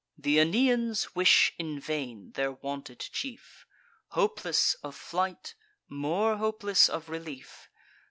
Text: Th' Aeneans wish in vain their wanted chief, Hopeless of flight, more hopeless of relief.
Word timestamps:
Th' 0.19 0.39
Aeneans 0.39 1.13
wish 1.13 1.53
in 1.59 1.79
vain 1.79 2.31
their 2.31 2.53
wanted 2.53 2.97
chief, 2.99 3.67
Hopeless 4.07 4.73
of 4.81 4.95
flight, 4.95 5.53
more 5.87 6.37
hopeless 6.37 6.89
of 6.89 7.07
relief. 7.07 7.69